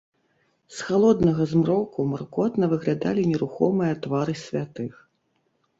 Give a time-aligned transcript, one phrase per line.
[0.77, 4.93] З халоднага змроку маркотна выглядалі нерухомыя твары святых.